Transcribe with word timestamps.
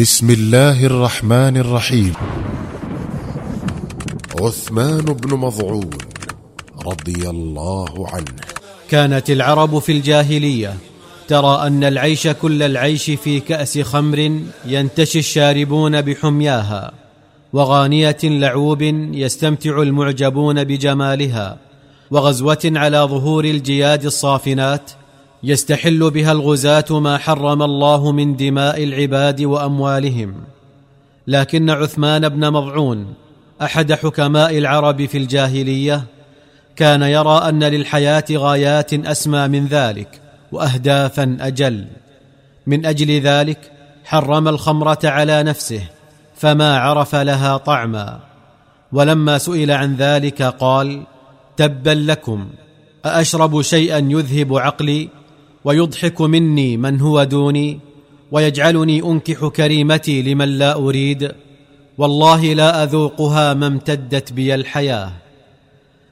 بسم 0.00 0.30
الله 0.30 0.86
الرحمن 0.86 1.56
الرحيم. 1.56 2.12
عثمان 4.40 5.00
بن 5.00 5.36
مضعون 5.36 5.90
رضي 6.86 7.28
الله 7.30 8.08
عنه. 8.08 8.34
كانت 8.90 9.30
العرب 9.30 9.78
في 9.78 9.92
الجاهلية. 9.92 10.74
ترى 11.28 11.66
أن 11.66 11.84
العيش 11.84 12.28
كل 12.28 12.62
العيش 12.62 13.10
في 13.10 13.40
كأس 13.40 13.78
خمر 13.78 14.40
ينتشي 14.66 15.18
الشاربون 15.18 16.00
بحمياها 16.00 16.92
وغانية 17.52 18.18
لعوب 18.24 18.82
يستمتع 19.12 19.82
المعجبون 19.82 20.64
بجمالها 20.64 21.58
وغزوة 22.10 22.58
على 22.64 22.98
ظهور 22.98 23.44
الجياد 23.44 24.04
الصافنات 24.04 24.90
يستحل 25.42 26.10
بها 26.10 26.32
الغزاة 26.32 26.84
ما 26.90 27.18
حرم 27.18 27.62
الله 27.62 28.12
من 28.12 28.36
دماء 28.36 28.84
العباد 28.84 29.42
وأموالهم. 29.42 30.34
لكن 31.26 31.70
عثمان 31.70 32.28
بن 32.28 32.50
مضعون 32.50 33.14
أحد 33.62 33.92
حكماء 33.92 34.58
العرب 34.58 35.06
في 35.06 35.18
الجاهلية 35.18 36.04
كان 36.76 37.02
يرى 37.02 37.48
أن 37.48 37.64
للحياة 37.64 38.24
غايات 38.32 38.94
أسمى 38.94 39.48
من 39.48 39.66
ذلك 39.66 40.20
واهدافا 40.52 41.36
أجل. 41.40 41.86
من 42.66 42.86
أجل 42.86 43.20
ذلك 43.20 43.72
حرم 44.04 44.48
الخمرة 44.48 44.98
على 45.04 45.42
نفسه 45.42 45.82
فما 46.36 46.78
عرف 46.78 47.14
لها 47.14 47.56
طعما. 47.56 48.20
ولما 48.92 49.38
سئل 49.38 49.70
عن 49.70 49.96
ذلك 49.96 50.42
قال 50.42 51.02
تبا 51.56 51.90
لكم 51.90 52.48
أأشرب 53.04 53.62
شيئا 53.62 53.98
يذهب 53.98 54.56
عقلي؟ 54.56 55.08
ويضحك 55.64 56.20
مني 56.20 56.76
من 56.76 57.00
هو 57.00 57.24
دوني 57.24 57.80
ويجعلني 58.32 59.02
أنكح 59.02 59.46
كريمتي 59.46 60.22
لمن 60.22 60.48
لا 60.48 60.74
أريد. 60.74 61.32
والله 61.98 62.54
لا 62.54 62.82
أذوقها 62.82 63.54
ما 63.54 63.66
امتدت 63.66 64.32
بي 64.32 64.54
الحياة. 64.54 65.12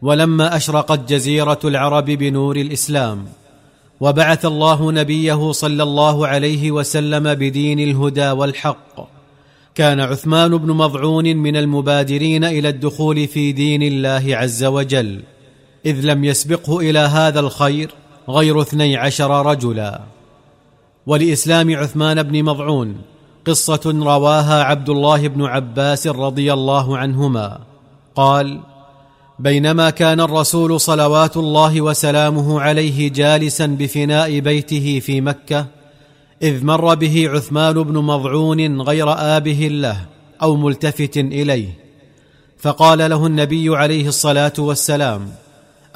ولما 0.03 0.57
أشرقت 0.57 1.13
جزيرة 1.13 1.59
العرب 1.65 2.05
بنور 2.05 2.57
الإسلام 2.57 3.25
وبعث 4.01 4.47
الله 4.47 4.93
نبيه 4.93 5.53
صلى 5.53 5.83
الله 5.83 6.27
عليه 6.27 6.71
وسلم 6.71 7.35
بدين 7.35 7.81
الهدى 7.81 8.31
والحق. 8.31 9.09
كان 9.75 10.01
عثمان 10.01 10.57
بن 10.57 10.73
مضعون 10.73 11.37
من 11.37 11.57
المبادرين 11.57 12.45
إلى 12.45 12.69
الدخول 12.69 13.29
في 13.29 13.53
دين 13.53 13.83
الله 13.83 14.37
عز 14.37 14.65
وجل 14.65 15.21
إذ 15.87 16.01
لم 16.01 16.25
يسبقه 16.25 16.79
إلى 16.79 16.99
هذا 16.99 17.41
الخير. 17.41 17.91
غير 18.29 18.61
اثني 18.61 18.97
عشر 18.97 19.47
رجلا. 19.47 20.01
ولإسلام 21.07 21.77
عثمان 21.77 22.23
بن 22.23 22.45
مضعون 22.45 22.97
قصة 23.47 23.81
رواها 23.87 24.63
عبد 24.63 24.89
الله 24.89 25.29
بن 25.29 25.45
عباس 25.45 26.07
رضي 26.07 26.53
الله 26.53 26.99
عنهما. 26.99 27.59
قال 28.15 28.61
بينما 29.39 29.91
كان 29.91 30.21
الرسول 30.21 30.81
صلوات 30.81 31.37
الله 31.37 31.81
وسلامه 31.81 32.61
عليه 32.61 33.13
جالسا 33.13 33.67
بفناء 33.67 34.39
بيته 34.41 35.01
في 35.01 35.21
مكة 35.21 35.67
إذ 36.43 36.65
مر 36.65 36.95
به 36.95 37.29
عثمان 37.29 37.83
بن 37.83 37.99
مضعون 37.99 38.81
غير 38.81 39.13
آبه 39.13 39.69
له 39.71 40.07
أو 40.43 40.57
ملتفت 40.57 41.17
إليه. 41.17 41.79
فقال 42.59 42.99
له 42.99 43.27
النبي 43.27 43.77
عليه 43.77 44.09
الصلاة 44.09 44.53
والسلام 44.59 45.29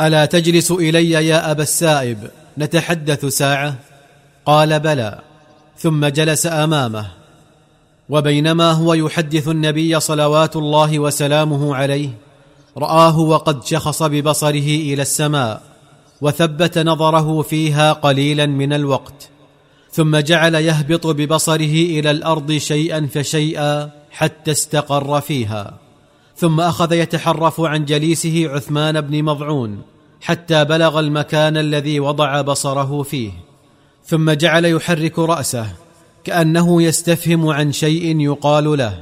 ألا 0.07 0.25
تجلس 0.25 0.71
إلي 0.71 1.11
يا 1.11 1.51
أبا 1.51 1.63
السائب؟ 1.63 2.31
نتحدث 2.59 3.25
ساعة. 3.25 3.75
قال 4.47 4.81
بلى. 4.81 5.19
ثم 5.79 6.07
جلس 6.07 6.47
أمامه. 6.47 7.11
وبينما 8.09 8.73
هو 8.73 8.95
يحدث 8.95 9.49
النبي 9.49 10.01
صلوات 10.01 10.57
الله 10.57 10.99
وسلامه 10.99 11.77
عليه 11.77 12.09
رآه 12.79 13.19
وقد 13.19 13.65
شخص 13.65 14.03
ببصره 14.03 14.69
إلى 14.89 15.03
السماء 15.03 15.63
وثبت 16.21 16.79
نظره 16.79 17.43
فيها 17.43 17.93
قليلا 17.93 18.47
من 18.47 18.73
الوقت. 18.73 19.29
ثم 19.93 20.17
جعل 20.17 20.55
يهبط 20.55 21.07
ببصره 21.07 21.75
إلى 21.75 22.11
الأرض 22.11 22.53
شيئا 22.53 23.09
فشيئا 23.15 23.91
حتى 24.11 24.51
استقر 24.51 25.21
فيها. 25.21 25.75
ثم 26.37 26.61
أخذ 26.61 26.93
يتحرف 26.93 27.61
عن 27.61 27.85
جليسه 27.85 28.49
عثمان 28.49 29.01
بن 29.01 29.23
مضعون. 29.23 29.92
حتى 30.23 30.65
بلغ 30.65 31.01
المكان 31.01 31.57
الذي 31.57 32.01
وضع 32.01 32.41
بصره 32.41 33.03
فيه 33.03 33.31
ثم 34.07 34.31
جعل 34.31 34.65
يحرك 34.65 35.19
رأسه 35.19 35.67
كأنه 36.25 36.83
يستفهم 36.83 37.49
عن 37.49 37.73
شيء 37.73 38.21
يقال 38.21 38.79
له. 38.79 38.99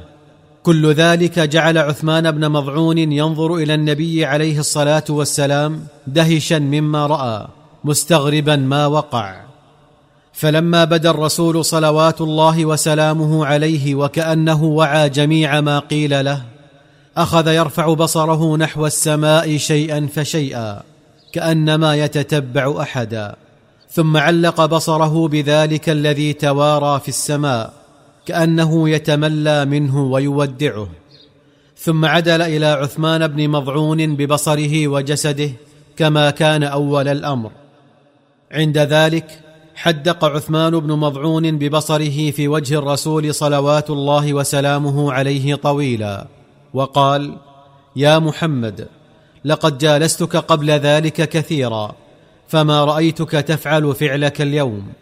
كل 0.63 0.93
ذلك 0.93 1.39
جعل 1.39 1.77
عثمان 1.77 2.31
بن 2.31 2.49
مضعون 2.49 2.97
ينظر 2.97 3.55
إلى 3.55 3.73
النبي 3.73 4.25
عليه 4.25 4.59
الصلاة 4.59 5.03
والسلام 5.09 5.83
دهشا 6.07 6.59
مما 6.59 7.07
رأى 7.07 7.47
مستغربا 7.83 8.55
ما 8.55 8.85
وقع. 8.85 9.41
فلما 10.33 10.85
بدا 10.85 11.09
الرسول 11.09 11.65
صلوات 11.65 12.21
الله 12.21 12.65
وسلامه 12.65 13.45
عليه 13.45 13.95
وكأنه 13.95 14.63
وعى 14.63 15.09
جميع 15.09 15.61
ما 15.61 15.79
قيل 15.79 16.25
له 16.25 16.41
أخذ 17.17 17.47
يرفع 17.47 17.93
بصره 17.93 18.57
نحو 18.57 18.85
السماء 18.85 19.57
شيئا 19.57 20.07
فشيئا. 20.13 20.90
كأنما 21.31 21.95
يتتبع 21.95 22.81
أحدا 22.81 23.35
ثم 23.89 24.17
علق 24.17 24.65
بصره 24.65 25.27
بذلك 25.27 25.89
الذي 25.89 26.33
توارى 26.33 26.99
في 26.99 27.09
السماء 27.09 27.73
كأنه 28.25 28.89
يتملى 28.89 29.65
منه 29.65 30.03
ويودعه. 30.03 30.87
ثم 31.77 32.05
عدل 32.05 32.41
إلى 32.41 32.65
عثمان 32.65 33.27
بن 33.27 33.49
مضعون 33.49 34.15
ببصره 34.15 34.87
وجسده 34.87 35.49
كما 35.97 36.29
كان 36.29 36.63
أول 36.63 37.07
الأمر. 37.07 37.51
عند 38.51 38.77
ذلك 38.77 39.39
حدق 39.75 40.25
عثمان 40.25 40.79
بن 40.79 40.91
مضعون 40.91 41.57
ببصره 41.57 42.31
في 42.31 42.47
وجه 42.47 42.79
الرسول 42.79 43.35
صلوات 43.35 43.89
الله 43.89 44.33
وسلامه 44.33 45.13
عليه 45.13 45.55
طويلا 45.55 46.27
وقال 46.73 47.37
يا 47.95 48.19
محمد 48.19 48.87
لقد 49.45 49.77
جالستك 49.77 50.35
قبل 50.35 50.71
ذلك 50.71 51.29
كثيرا 51.29 51.95
فما 52.47 52.85
رأيتك 52.85 53.31
تفعل 53.31 53.95
فعلك 53.95 54.41
اليوم؟ 54.41 54.93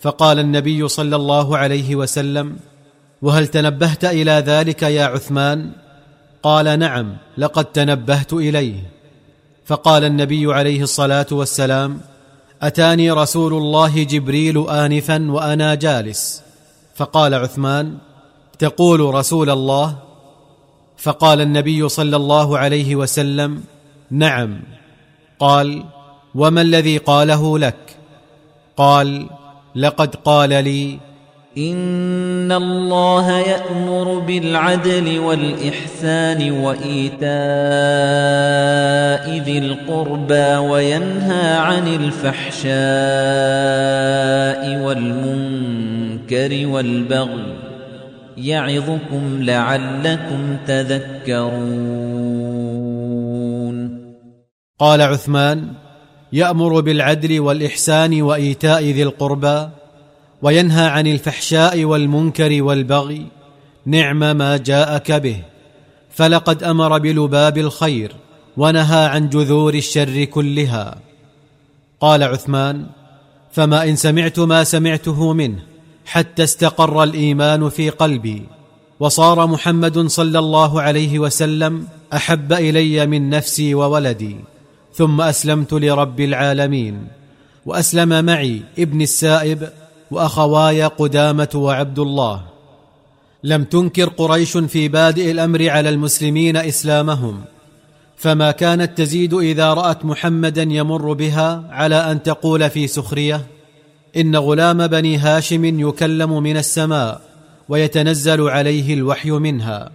فقال 0.00 0.38
النبي 0.38 0.88
صلى 0.88 1.16
الله 1.16 1.58
عليه 1.58 1.96
وسلم 1.96 2.56
وهل 3.22 3.46
تنبهت 3.46 4.04
إلى 4.04 4.32
ذلك 4.32 4.82
يا 4.82 5.04
عثمان؟ 5.04 5.70
قال 6.42 6.78
نعم 6.78 7.16
لقد 7.38 7.64
تنبهت 7.64 8.32
إليه. 8.32 8.90
فقال 9.64 10.04
النبي 10.04 10.54
عليه 10.54 10.82
الصلاة 10.82 11.26
والسلام 11.32 12.00
أتاني 12.62 13.10
رسول 13.10 13.54
الله 13.54 14.04
جبريل 14.04 14.68
انفا 14.68 15.30
وأنا 15.30 15.74
جالس؟ 15.74 16.42
فقال 16.94 17.34
عثمان 17.34 17.98
تقول 18.58 19.00
رسول 19.14 19.50
الله 19.50 20.09
فقال 21.00 21.40
النبي 21.40 21.88
صلى 21.88 22.16
الله 22.16 22.58
عليه 22.58 22.96
وسلم 22.96 23.62
نعم. 24.10 24.60
قال 25.38 25.84
وما 26.34 26.60
الذي 26.60 26.98
قاله 26.98 27.58
لك؟ 27.58 27.96
قال 28.76 29.26
لقد 29.74 30.14
قال 30.14 30.48
لي 30.48 30.98
إن 31.58 32.52
الله 32.52 33.38
يأمر 33.38 34.18
بالعدل 34.18 35.18
والإحسان 35.18 36.50
وإيتاء 36.50 37.30
ذي 39.44 39.58
القربى 39.58 40.56
وينهى 40.56 41.56
عن 41.56 41.88
الفحشاء 41.88 42.70
والمنكر 44.84 46.66
والبغي 46.66 47.59
يعظكم 48.46 49.42
لعلكم 49.42 50.56
تذكرون. 50.66 51.80
قال 54.78 55.02
عثمان 55.02 55.68
يأمر 56.32 56.80
بالعدل 56.80 57.40
والإحسان 57.40 58.22
وإيتاء 58.22 58.82
ذي 58.82 59.02
القربى 59.02 59.68
وينهى 60.42 60.86
عن 60.86 61.06
الفحشاء 61.06 61.84
والمنكر 61.84 62.62
والبغي 62.62 63.26
نعم 63.86 64.36
ما 64.36 64.56
جاءك 64.56 65.12
به 65.12 65.36
فلقد 66.10 66.62
أمر 66.62 66.98
بلباب 66.98 67.58
الخير 67.58 68.12
ونهى 68.56 69.06
عن 69.06 69.28
جذور 69.28 69.74
الشر 69.74 70.24
كلها. 70.24 70.98
قال 72.00 72.22
عثمان 72.22 72.86
فما 73.52 73.84
إن 73.84 73.96
سمعت 73.96 74.38
ما 74.38 74.64
سمعته 74.64 75.32
منه 75.32 75.69
حتى 76.06 76.44
استقر 76.44 77.02
الإيمان 77.02 77.68
في 77.68 77.90
قلبي 77.90 78.42
وصار 79.00 79.46
محمد 79.46 80.06
صلى 80.06 80.38
الله 80.38 80.82
عليه 80.82 81.18
وسلم 81.18 81.86
أحب 82.12 82.52
إلي 82.52 83.06
من 83.06 83.30
نفسي 83.30 83.74
وولدي 83.74 84.36
ثم 84.94 85.20
أسلمت 85.20 85.72
لرب 85.72 86.20
العالمين 86.20 87.08
وأسلم 87.66 88.24
معي 88.24 88.62
ابن 88.78 89.02
السائب 89.02 89.68
وأخواي 90.10 90.84
قدامة 90.84 91.48
وعبد 91.54 91.98
الله. 91.98 92.42
لم 93.44 93.64
تنكر 93.64 94.08
قريش 94.08 94.56
في 94.56 94.88
بادئ 94.88 95.30
الأمر 95.30 95.68
على 95.68 95.88
المسلمين 95.88 96.56
إسلامهم 96.56 97.40
فما 98.16 98.50
كانت 98.50 98.98
تزيد 98.98 99.34
إذا 99.34 99.74
رأت 99.74 100.04
محمدا 100.04 100.62
يمر 100.62 101.12
بها 101.12 101.64
على 101.70 101.96
أن 101.96 102.22
تقول 102.22 102.70
في 102.70 102.86
سخرية 102.86 103.46
إن 104.16 104.36
غلام 104.36 104.86
بني 104.86 105.16
هاشم 105.16 105.88
يكلم 105.88 106.42
من 106.42 106.56
السماء 106.56 107.20
ويتنزل 107.68 108.48
عليه 108.48 108.94
الوحي 108.94 109.30
منها. 109.30 109.90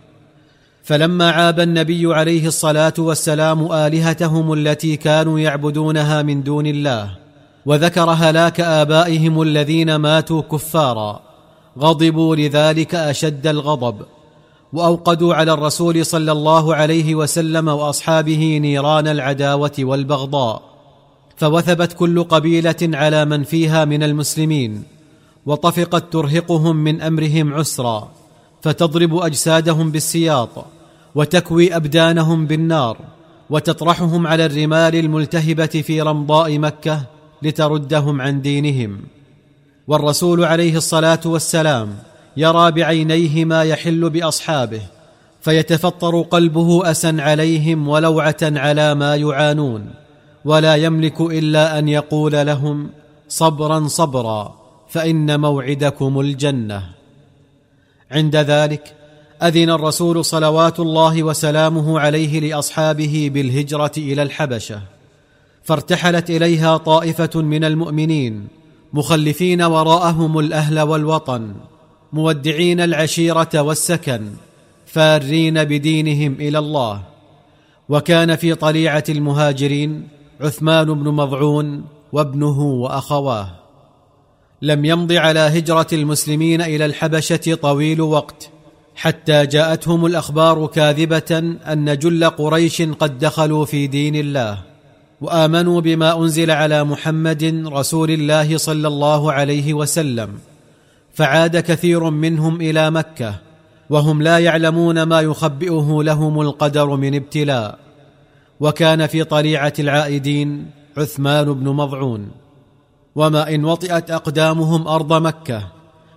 فلما 0.84 1.32
عاب 1.32 1.60
النبي 1.60 2.14
عليه 2.14 2.48
الصلاة 2.48 2.94
والسلام 2.98 3.72
آلهتهم 3.72 4.54
التي 4.54 4.98
كانوا 4.98 5.40
يعبدونها 5.40 6.22
من 6.22 6.44
دون 6.44 6.66
الله 6.68 7.12
وذكر 7.66 8.10
هلاك 8.10 8.60
آبائهم 8.60 9.42
الذين 9.42 9.96
ماتوا 9.96 10.42
كفارا 10.42 11.22
غضبوا 11.80 12.36
لذلك 12.36 12.96
أشد 12.96 13.48
الغضب 13.48 13.96
وأوقدوا 14.74 15.36
على 15.36 15.54
الرسول 15.54 16.06
صلى 16.06 16.32
الله 16.32 16.76
عليه 16.76 17.16
وسلم 17.16 17.68
وأصحابه 17.68 18.58
نيران 18.62 19.08
العداوة 19.08 19.72
والبغضاء. 19.80 20.75
فوثبت 21.38 21.94
كل 21.94 22.24
قبيلة 22.24 22.76
على 22.82 23.26
من 23.26 23.44
فيها 23.44 23.86
من 23.86 24.04
المسلمين 24.04 24.84
وطفقت 25.46 26.14
ترهقهم 26.14 26.76
من 26.76 27.02
أمرهم 27.02 27.54
عسرا 27.54 28.12
فتضرب 28.62 29.16
أجسادهم 29.18 29.92
بالسياط 29.92 30.66
وتكوي 31.16 31.76
أبدانهم 31.76 32.46
بالنار 32.48 32.98
وتطرحهم 33.50 34.28
على 34.28 34.46
الرمال 34.46 34.96
الملتهبة 34.96 35.66
في 35.66 36.02
رمضاء 36.02 36.60
مكة 36.60 37.02
لتردهم 37.42 38.22
عن 38.22 38.42
دينهم. 38.42 39.00
والرسول 39.88 40.44
عليه 40.44 40.78
الصلاة 40.78 41.20
والسلام 41.26 41.96
يرى 42.38 42.72
بعينيه 42.72 43.46
ما 43.46 43.64
يحل 43.64 44.10
بأصحابه 44.10 44.82
فيتفطر 45.42 46.22
قلبه 46.22 46.92
أسا 46.92 47.16
عليهم 47.20 47.88
ولوعة 47.88 48.38
على 48.42 48.96
ما 48.96 49.16
يعانون. 49.16 50.05
ولا 50.46 50.76
يملك 50.76 51.22
إلا 51.22 51.80
أن 51.80 51.88
يقول 51.88 52.32
لهم 52.32 52.90
صبرا 53.28 53.88
صبرا 53.88 54.56
فإن 54.90 55.40
موعدكم 55.40 56.20
الجنة. 56.20 56.84
عند 58.12 58.36
ذلك 58.36 58.96
أذن 59.44 59.70
الرسول 59.70 60.26
صلوات 60.26 60.80
الله 60.80 61.24
وسلامه 61.24 62.00
عليه 62.00 62.40
لأصحابه 62.40 63.32
بالهجرة 63.34 63.92
إلى 63.98 64.22
الحبشة 64.22 64.82
فارتحلت 65.64 66.30
إليها 66.30 66.78
طائفة 66.78 67.42
من 67.42 67.64
المؤمنين 67.64 68.48
مخلفين 68.94 69.62
وراءهم 69.62 70.40
الأهل 70.40 70.80
والوطن 70.80 71.54
مودعين 72.14 72.82
العشيرة 72.82 73.50
والسكن 73.54 74.28
فارين 74.86 75.64
بدينهم 75.64 76.34
إلى 76.34 76.60
الله. 76.60 77.02
وكان 77.90 78.36
في 78.36 78.56
طليعة 78.56 79.04
المهاجرين 79.10 80.15
عثمان 80.42 80.94
بن 80.94 81.12
مضعون 81.12 81.84
وابنه 82.14 82.62
وأخواه. 82.62 83.50
لم 84.62 84.86
يمض 84.86 85.12
على 85.12 85.40
هجرة 85.40 85.88
المسلمين 85.94 86.62
إلى 86.62 86.86
الحبشة 86.86 87.56
طويل 87.56 88.02
وقت 88.02 88.50
حتى 88.96 89.46
جاءتهم 89.46 90.06
الأخبار 90.06 90.68
كاذبة 90.68 91.38
أن 91.72 91.98
جل 91.98 92.30
قريش 92.30 92.82
قد 92.82 93.20
دخلوا 93.20 93.66
في 93.66 93.88
دين 93.88 94.16
الله 94.16 94.58
وآمنوا 95.22 95.82
بما 95.82 96.20
أنزل 96.20 96.52
على 96.52 96.84
محمد 96.84 97.64
رسول 97.68 98.12
الله 98.12 98.58
صلى 98.58 98.88
الله 98.88 99.32
عليه 99.32 99.74
وسلم. 99.74 100.30
فعاد 101.14 101.58
كثير 101.58 102.10
منهم 102.10 102.62
إلى 102.62 102.92
مكة 102.92 103.36
وهم 103.90 104.22
لا 104.22 104.40
يعلمون 104.40 105.04
ما 105.04 105.22
يخبئه 105.22 106.04
لهم 106.04 106.42
القدر 106.42 106.96
من 106.96 107.16
ابتلاء. 107.16 107.85
وكان 108.60 109.08
في 109.08 109.24
طليعة 109.24 109.74
العائدين 109.80 110.66
عثمان 110.98 111.54
بن 111.54 111.70
مضعون 111.70 112.28
وما 113.16 113.56
إن 113.56 113.66
وطئت 113.66 114.12
أقدامهم 114.12 114.88
أرض 114.88 115.14
مكة 115.14 115.68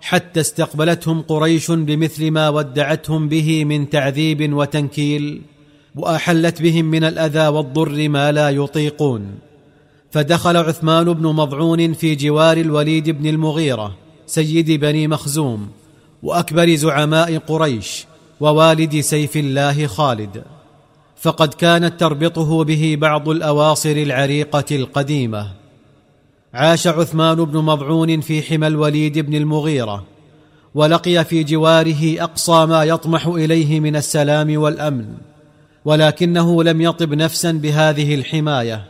حتى 0.01 0.41
استقبلتهم 0.41 1.23
قريش 1.23 1.71
بمثل 1.71 2.31
ما 2.31 2.49
ودعتهم 2.49 3.29
به 3.29 3.65
من 3.65 3.91
تعذيب 3.91 4.53
وتنكيل 4.53 5.43
وأحلت 5.97 6.63
بهم 6.63 6.85
من 6.85 7.05
الأذى 7.05 7.49
والضر 7.49 8.09
ما 8.09 8.33
لا 8.33 8.51
يطيقون. 8.51 9.39
فدخل 10.11 10.57
عثمان 10.57 11.13
بن 11.13 11.27
مضعون 11.27 11.93
في 11.93 12.15
جوار 12.15 12.57
الوليد 12.57 13.11
بن 13.11 13.27
المغيرة 13.27 13.97
سيد 14.27 14.71
بني 14.71 15.09
مخزوم 15.09 15.69
وأكبر 16.23 16.75
زعماء 16.75 17.39
قريش 17.39 18.07
ووالد 18.41 19.01
سيف 19.01 19.37
الله 19.37 19.87
خالد. 19.87 20.43
فقد 21.21 21.55
كانت 21.55 22.01
تربطه 22.01 22.65
به 22.65 22.97
بعض 23.01 23.29
الأواصر 23.29 23.91
العريقة 23.91 24.65
القديمة. 24.77 25.51
عاش 26.55 26.87
عثمان 26.87 27.45
بن 27.45 27.59
مضعون 27.59 28.21
في 28.21 28.43
حمى 28.43 28.67
الوليد 28.67 29.19
بن 29.19 29.35
المغيرة 29.35 30.05
ولقي 30.75 31.25
في 31.25 31.45
جواره 31.45 32.23
أقصى 32.23 32.67
ما 32.67 32.85
يطمح 32.85 33.27
إليه 33.27 33.81
من 33.81 33.97
السلام 33.97 34.59
والأمن 34.59 35.07
ولكنه 35.85 36.63
لم 36.63 36.81
يطب 36.81 37.15
نفسا 37.15 37.53
بهذه 37.53 38.15
الحماية. 38.15 38.85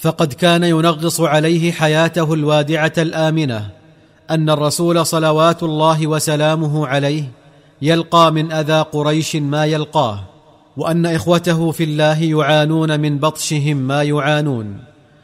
فقد 0.00 0.32
كان 0.32 0.64
ينغص 0.64 1.20
عليه 1.20 1.72
حياته 1.72 2.34
الوادعة 2.34 2.92
الآمنة 2.98 3.70
أن 4.30 4.50
الرسول 4.50 5.06
صلوات 5.06 5.62
الله 5.62 6.06
وسلامه 6.06 6.86
عليه 6.86 7.24
يلقى 7.82 8.32
من 8.32 8.52
أذى 8.52 8.80
قريش 8.92 9.36
ما 9.36 9.64
يلقاه. 9.64 10.33
وأن 10.76 11.06
إخوته 11.06 11.70
في 11.70 11.84
الله 11.84 12.22
يعانون 12.22 13.00
من 13.00 13.18
بطشهم 13.18 13.76
ما 13.76 14.02
يعانون 14.02 14.76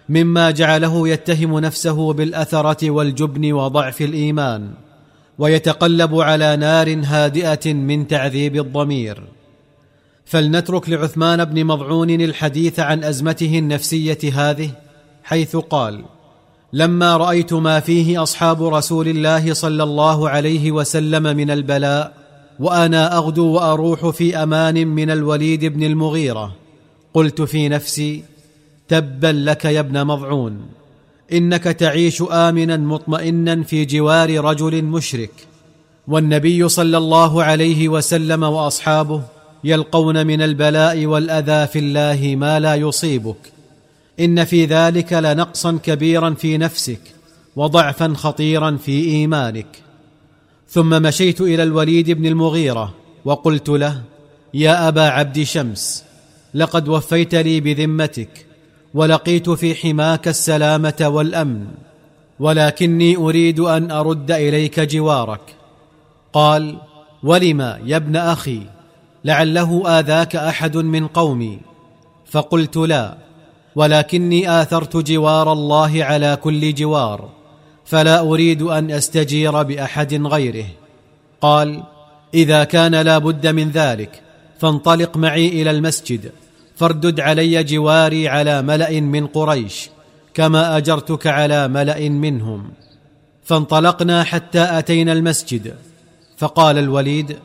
مما 0.08 0.50
جعله 0.50 1.08
يتهم 1.08 1.58
نفسه 1.58 2.12
بالأثرة 2.12 2.90
والجبن 2.90 3.52
وضعف 3.52 4.02
الإيمان 4.02 4.70
ويتقلب 5.38 6.14
على 6.14 6.56
نار 6.56 7.00
هادئة 7.04 7.72
من 7.72 8.06
تعذيب 8.06 8.56
الضمير. 8.56 9.22
فلنترك 10.24 10.88
لعثمان 10.88 11.44
بن 11.44 11.64
مضعون 11.64 12.10
الحديث 12.10 12.80
عن 12.80 13.04
أزمته 13.04 13.58
النفسية 13.58 14.18
هذه 14.34 14.70
حيث 15.24 15.56
قال 15.56 16.04
لما 16.72 17.16
رأيت 17.16 17.52
ما 17.52 17.80
فيه 17.80 18.22
أصحاب 18.22 18.62
رسول 18.62 19.08
الله 19.08 19.54
صلى 19.54 19.82
الله 19.82 20.28
عليه 20.28 20.72
وسلم 20.72 21.22
من 21.22 21.50
البلاء 21.50 22.19
وأنا 22.60 23.16
أغدو 23.16 23.46
وأروح 23.46 24.08
في 24.08 24.36
أمان 24.36 24.86
من 24.88 25.10
الوليد 25.10 25.64
بن 25.64 25.82
المغيرة. 25.82 26.54
قلت 27.14 27.42
في 27.42 27.68
نفسي 27.68 28.22
تبا 28.88 29.26
لك 29.26 29.64
يا 29.64 29.80
ابن 29.80 30.06
مضعون 30.06 30.60
إنك 31.32 31.64
تعيش 31.64 32.22
آمنا 32.30 32.76
مطمئنا 32.76 33.62
في 33.62 33.84
جوار 33.84 34.44
رجل 34.44 34.84
مشرك. 34.84 35.30
والنبي 36.08 36.68
صلى 36.68 36.98
الله 36.98 37.42
عليه 37.42 37.88
وسلم 37.88 38.42
وأصحابه 38.42 39.22
يلقون 39.64 40.26
من 40.26 40.42
البلاء 40.42 41.06
والأذى 41.06 41.66
في 41.66 41.78
الله 41.78 42.36
ما 42.36 42.60
لا 42.60 42.74
يصيبك. 42.74 43.52
إن 44.20 44.44
في 44.44 44.64
ذلك 44.64 45.12
لنقصا 45.12 45.78
كبيرا 45.82 46.30
في 46.30 46.58
نفسك 46.58 47.00
وضعفا 47.56 48.12
خطيرا 48.16 48.76
في 48.76 49.04
إيمانك. 49.04 49.89
ثم 50.70 51.02
مشيت 51.02 51.40
إلى 51.40 51.62
الوليد 51.62 52.10
بن 52.10 52.26
المغيرة 52.26 52.94
وقلت 53.24 53.68
له 53.68 54.02
يا 54.54 54.88
أبا 54.88 55.02
عبد 55.02 55.42
شمس 55.42 56.04
لقد 56.54 56.88
وفيت 56.88 57.34
لي 57.34 57.60
بذمتك 57.60 58.46
ولقيت 58.94 59.50
في 59.50 59.74
حماك 59.74 60.28
السلامة 60.28 60.94
والأمن 61.00 61.66
ولكني 62.40 63.16
أريد 63.16 63.60
أن 63.60 63.90
أرد 63.90 64.30
إليك 64.30 64.80
جوارك. 64.80 65.40
قال 66.32 66.76
ولم 67.22 67.60
يا 67.60 67.96
ابن 67.96 68.16
أخي؟ 68.16 68.60
لعله 69.24 69.98
آذاك 69.98 70.36
أحد 70.36 70.76
من 70.76 71.06
قومي. 71.06 71.58
فقلت 72.26 72.76
لا 72.76 73.16
ولكني 73.76 74.62
آثرت 74.62 74.96
جوار 74.96 75.52
الله 75.52 76.04
على 76.04 76.36
كل 76.36 76.74
جوار. 76.74 77.39
فلا 77.90 78.20
أريد 78.20 78.62
أن 78.62 78.90
أستجير 78.90 79.62
بأحد 79.62 80.14
غيره. 80.26 80.66
قال 81.40 81.82
إذا 82.34 82.64
كان 82.64 82.94
لا 82.94 83.18
بد 83.18 83.46
من 83.46 83.70
ذلك 83.70 84.22
فانطلق 84.58 85.16
معي 85.16 85.48
إلى 85.48 85.70
المسجد 85.70 86.32
فاردد 86.76 87.20
علي 87.20 87.64
جواري 87.64 88.28
على 88.28 88.62
ملأ 88.62 89.00
من 89.00 89.26
قريش 89.26 89.90
كما 90.34 90.76
أجرتك 90.76 91.26
على 91.26 91.68
ملأ 91.68 92.08
منهم. 92.08 92.70
فانطلقنا 93.44 94.24
حتى 94.24 94.78
أتينا 94.78 95.12
المسجد. 95.12 95.74
فقال 96.38 96.78
الوليد 96.78 97.36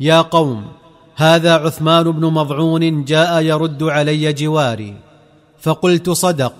يا 0.00 0.20
قوم 0.20 0.64
هذا 1.16 1.54
عثمان 1.54 2.10
بن 2.10 2.26
مضعون 2.26 3.04
جاء 3.04 3.42
يرد 3.42 3.82
علي 3.82 4.32
جواري. 4.32 4.94
فقلت 5.60 6.10
صدق. 6.10 6.54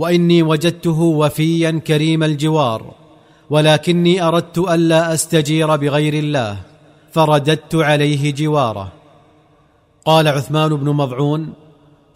وإني 0.00 0.42
وجدته 0.42 1.00
وفيا 1.00 1.80
كريم 1.86 2.22
الجوار 2.22 2.94
ولكني 3.50 4.22
أردت 4.22 4.58
ألا 4.58 5.14
أستجير 5.14 5.76
بغير 5.76 6.14
الله 6.14 6.56
فرددت 7.12 7.74
عليه 7.74 8.34
جواره. 8.34 8.92
قال 10.04 10.28
عثمان 10.28 10.76
بن 10.76 10.88
مضعون 10.88 11.52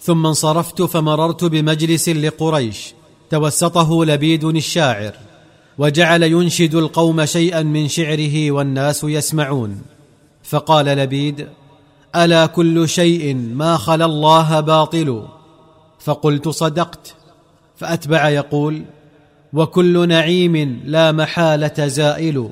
ثم 0.00 0.26
انصرفت 0.26 0.82
فمررت 0.82 1.44
بمجلس 1.44 2.08
لقريش 2.08 2.94
توسطه 3.30 4.04
لبيد 4.04 4.44
الشاعر 4.44 5.12
وجعل 5.78 6.22
ينشد 6.22 6.74
القوم 6.74 7.24
شيئا 7.24 7.62
من 7.62 7.88
شعره 7.88 8.50
والناس 8.50 9.04
يسمعون. 9.04 9.82
فقال 10.42 10.86
لبيد 10.86 11.48
ألا 12.16 12.46
كل 12.46 12.88
شيء 12.88 13.34
ما 13.34 13.76
خلا 13.76 14.04
الله 14.04 14.60
باطل؟ 14.60 15.22
فقلت 16.00 16.48
صدقت. 16.48 17.14
فأتبع 17.76 18.28
يقول 18.28 18.82
وكل 19.52 20.08
نعيم 20.08 20.82
لا 20.84 21.12
محالة 21.12 21.86
زائل. 21.86 22.48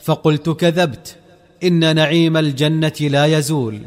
فقلت 0.00 0.48
كذبت 0.50 1.16
إن 1.64 1.96
نعيم 1.96 2.36
الجنة 2.36 2.92
لا 3.00 3.26
يزول. 3.26 3.80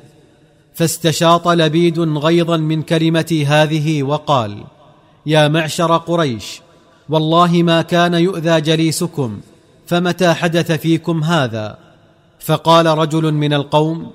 فاستشاط 0.74 1.48
لبيد 1.48 2.00
غيظا 2.00 2.58
من 2.58 2.82
كلمتي 2.82 3.46
هذه 3.46 4.04
وقال 4.04 4.64
يا 5.26 5.48
معشر 5.48 5.98
قريش 5.98 6.62
والله 7.10 7.64
ما 7.64 7.82
كان 7.82 8.14
يؤذى 8.14 8.62
جليسكم 8.62 9.42
فمتى 9.88 10.34
حدث 10.34 10.72
فيكم 10.72 11.24
هذا؟ 11.24 11.78
فقال 12.40 12.86
رجل 12.86 13.32
من 13.32 13.54
القوم 13.54 14.12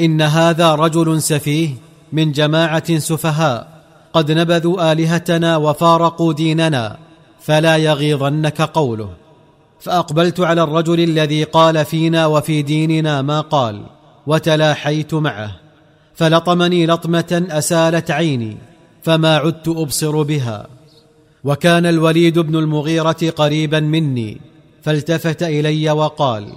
إن 0.00 0.22
هذا 0.22 0.74
رجل 0.74 1.22
سفيه 1.22 1.68
من 2.12 2.32
جماعة 2.32 2.98
سفهاء. 2.98 3.71
قد 4.12 4.32
نبذوا 4.32 4.92
آلهتنا 4.92 5.56
وفارقوا 5.56 6.32
ديننا 6.32 6.96
فلا 7.40 7.76
يغيظنك 7.76 8.62
قوله. 8.62 9.10
فأقبلت 9.80 10.40
على 10.40 10.62
الرجل 10.62 11.00
الذي 11.00 11.44
قال 11.44 11.84
فينا 11.84 12.26
وفي 12.26 12.62
ديننا 12.62 13.22
ما 13.22 13.40
قال 13.40 13.82
وتلاحيت 14.26 15.14
معه. 15.14 15.56
فلطمني 16.14 16.86
لطمة 16.86 17.46
أسالت 17.50 18.10
عيني 18.10 18.56
فما 19.02 19.36
عدت 19.36 19.68
أبصر 19.68 20.22
بها. 20.22 20.66
وكان 21.44 21.86
الوليد 21.86 22.38
بن 22.38 22.56
المغيرة 22.56 23.30
قريبا 23.36 23.80
مني 23.80 24.40
فالتفت 24.82 25.42
إلي 25.42 25.90
وقال 25.90 26.52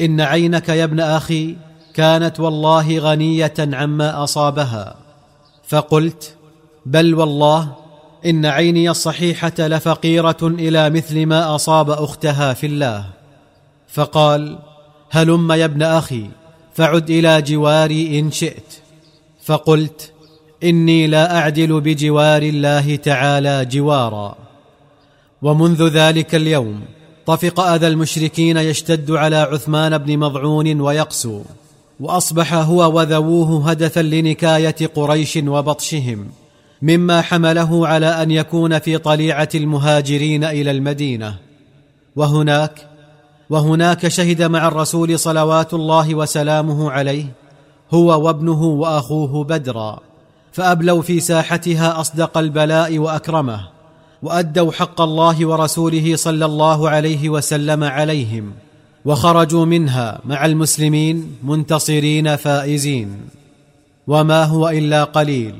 إن 0.00 0.20
عينك 0.20 0.68
يا 0.68 0.84
ابن 0.84 1.00
أخي 1.00 1.56
كانت 1.94 2.40
والله 2.40 2.98
غنية 2.98 3.54
عما 3.58 4.24
أصابها. 4.24 4.96
فقلت 5.68 6.34
بل 6.86 7.14
والله 7.14 7.72
إن 8.26 8.46
عيني 8.46 8.90
الصحيحة 8.90 9.52
لفقيرة 9.58 10.36
إلى 10.42 10.90
مثل 10.90 11.26
ما 11.26 11.54
أصاب 11.54 11.90
أختها 11.90 12.52
في 12.52 12.66
الله. 12.66 13.04
فقال 13.88 14.58
هلم 15.10 15.52
يا 15.52 15.64
ابن 15.64 15.82
أخي 15.82 16.26
فعد 16.74 17.10
إلى 17.10 17.42
جواري 17.42 18.18
إن 18.18 18.30
شئت. 18.30 18.72
فقلت 19.44 20.12
إني 20.64 21.06
لا 21.06 21.38
أعدل 21.38 21.80
بجوار 21.80 22.42
الله 22.42 22.96
تعالى 22.96 23.64
جوارا. 23.64 24.36
ومنذ 25.42 25.88
ذلك 25.88 26.34
اليوم 26.34 26.80
طفق 27.26 27.60
أذى 27.60 27.86
المشركين 27.86 28.56
يشتد 28.56 29.10
على 29.10 29.36
عثمان 29.36 29.98
بن 29.98 30.18
مضعون 30.18 30.80
ويقسو 30.80 31.42
وأصبح 32.00 32.54
هو 32.54 32.96
وذووه 32.98 33.70
هدفا 33.70 34.00
لنكاية 34.00 34.76
قريش 34.94 35.36
وبطشهم. 35.36 36.41
مما 36.82 37.20
حمله 37.20 37.86
على 37.88 38.06
أن 38.06 38.30
يكون 38.30 38.78
في 38.78 38.98
طليعة 38.98 39.48
المهاجرين 39.54 40.44
إلى 40.44 40.70
المدينة. 40.70 41.36
وهناك 42.16 42.88
وهناك 43.50 44.08
شهد 44.08 44.42
مع 44.42 44.68
الرسول 44.68 45.18
صلوات 45.18 45.74
الله 45.74 46.14
وسلامه 46.14 46.90
عليه 46.90 47.24
هو 47.90 48.26
وابنه 48.26 48.62
وأخوه 48.62 49.44
بدرا. 49.44 49.98
فأبلوا 50.52 51.02
في 51.02 51.20
ساحتها 51.20 52.00
أصدق 52.00 52.38
البلاء 52.38 52.98
وأكرمه 52.98 53.68
وأدوا 54.22 54.72
حق 54.72 55.00
الله 55.00 55.46
ورسوله 55.46 56.16
صلى 56.16 56.44
الله 56.44 56.88
عليه 56.90 57.28
وسلم 57.28 57.84
عليهم 57.84 58.52
وخرجوا 59.04 59.64
منها 59.64 60.20
مع 60.24 60.46
المسلمين 60.46 61.36
منتصرين 61.42 62.36
فائزين. 62.36 63.20
وما 64.06 64.44
هو 64.44 64.68
إلا 64.68 65.04
قليل. 65.04 65.54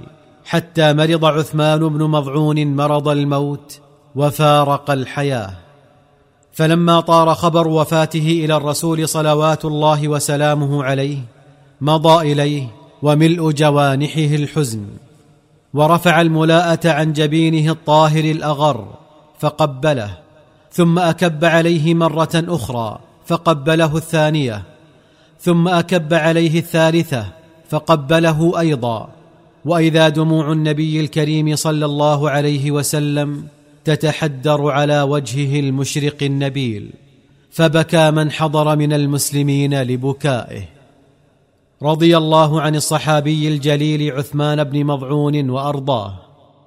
حتى 0.45 0.93
مرض 0.93 1.25
عثمان 1.25 1.89
بن 1.89 2.05
مضعون 2.05 2.77
مرض 2.77 3.09
الموت 3.09 3.81
وفارق 4.17 4.91
الحياة. 4.91 5.63
فلما 6.53 7.01
طار 7.01 7.35
خبر 7.35 7.69
وفاته 7.69 8.43
إلى 8.45 8.57
الرسول 8.57 9.09
صلوات 9.09 9.65
الله 9.65 10.09
وسلامه 10.09 10.85
عليه 10.85 11.19
مضى 11.81 12.33
إليه 12.33 12.67
وملء 13.03 13.51
جوانحه 13.51 14.35
الحزن 14.35 14.87
ورفع 15.75 16.21
الملاءة 16.21 16.91
عن 16.91 17.13
جبينه 17.13 17.73
الطاهر 17.73 18.25
الأغر 18.25 18.87
فقبله 19.39 20.19
ثم 20.73 20.99
أكب 20.99 21.45
عليه 21.45 21.95
مرة 21.95 22.31
أخرى 22.35 22.99
فقبله 23.27 23.97
الثانية 23.97 24.63
ثم 25.41 25.69
أكب 25.69 26.15
عليه 26.15 26.59
الثالثة 26.59 27.27
فقبله 27.69 28.61
أيضا. 28.61 29.09
وإذا 29.65 30.09
دموع 30.09 30.53
النبي 30.53 31.01
الكريم 31.01 31.57
صلى 31.57 31.85
الله 31.85 32.31
عليه 32.31 32.71
وسلم 32.71 33.47
تتحدر 33.85 34.71
على 34.71 35.03
وجهه 35.03 35.61
المشرق 35.61 36.23
النبيل 36.23 36.91
فبكى 37.51 38.11
من 38.11 38.31
حضر 38.31 38.77
من 38.77 38.93
المسلمين 38.93 39.83
لبكائه. 39.83 40.63
رضي 41.83 42.17
الله 42.17 42.61
عن 42.61 42.77
الصحابي 42.77 43.49
الجليل 43.49 44.13
عثمان 44.13 44.65
بن 44.65 44.85
مضعون 44.85 45.51
وأرضاه 45.51 46.15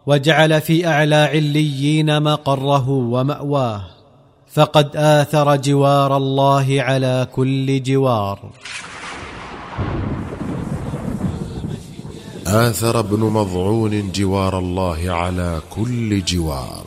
وجعل 0.05 0.61
في 0.61 0.87
أعلى 0.87 1.15
عليين 1.15 2.23
مقره 2.23 2.89
ومأواه 2.89 3.81
فقد 4.53 4.95
آثر 4.95 5.55
جوار 5.55 6.17
الله 6.17 6.81
على 6.81 7.27
كل 7.35 7.83
جوار. 7.83 8.39
آثر 12.47 12.99
ابن 12.99 13.19
مضعون 13.19 14.11
جوار 14.11 14.59
الله 14.59 15.11
على 15.11 15.61
كل 15.69 16.23
جوار. 16.23 16.84